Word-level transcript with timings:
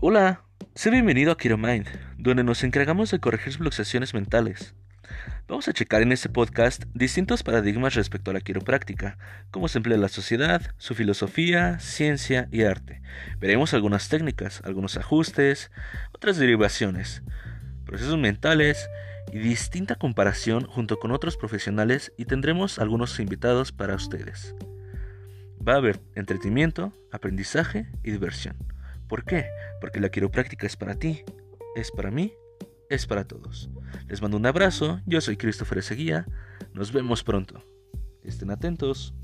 Hola, 0.00 0.44
sé 0.76 0.90
bienvenido 0.90 1.32
a 1.32 1.36
KiroMind, 1.36 1.88
donde 2.18 2.44
nos 2.44 2.62
encargamos 2.62 3.10
de 3.10 3.18
corregir 3.18 3.54
fluctuaciones 3.54 4.14
mentales. 4.14 4.76
Vamos 5.48 5.66
a 5.66 5.72
checar 5.72 6.02
en 6.02 6.12
este 6.12 6.28
podcast 6.28 6.84
distintos 6.94 7.42
paradigmas 7.42 7.96
respecto 7.96 8.30
a 8.30 8.34
la 8.34 8.40
quiropráctica, 8.40 9.18
cómo 9.50 9.66
se 9.66 9.78
emplea 9.78 9.98
la 9.98 10.06
sociedad, 10.06 10.62
su 10.78 10.94
filosofía, 10.94 11.80
ciencia 11.80 12.48
y 12.52 12.62
arte. 12.62 13.02
Veremos 13.40 13.74
algunas 13.74 14.08
técnicas, 14.08 14.62
algunos 14.62 14.96
ajustes, 14.96 15.72
otras 16.12 16.36
derivaciones, 16.36 17.24
procesos 17.84 18.18
mentales 18.18 18.88
y 19.32 19.38
distinta 19.38 19.96
comparación 19.96 20.64
junto 20.66 21.00
con 21.00 21.10
otros 21.10 21.36
profesionales 21.36 22.12
y 22.16 22.26
tendremos 22.26 22.78
algunos 22.78 23.18
invitados 23.18 23.72
para 23.72 23.96
ustedes. 23.96 24.54
Va 25.66 25.72
a 25.72 25.78
haber 25.78 25.98
entretenimiento, 26.14 26.92
aprendizaje 27.10 27.88
y 28.04 28.12
diversión. 28.12 28.77
¿Por 29.08 29.24
qué? 29.24 29.46
Porque 29.80 30.00
la 30.00 30.10
quiropráctica 30.10 30.66
es 30.66 30.76
para 30.76 30.94
ti, 30.94 31.24
es 31.74 31.90
para 31.90 32.10
mí, 32.10 32.34
es 32.90 33.06
para 33.06 33.26
todos. 33.26 33.70
Les 34.06 34.20
mando 34.20 34.36
un 34.36 34.46
abrazo, 34.46 35.00
yo 35.06 35.20
soy 35.20 35.36
Christopher 35.36 35.82
Seguía, 35.82 36.26
nos 36.74 36.92
vemos 36.92 37.24
pronto. 37.24 37.64
Estén 38.22 38.50
atentos. 38.50 39.14